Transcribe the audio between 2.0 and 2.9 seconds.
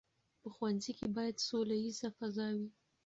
فضا وي.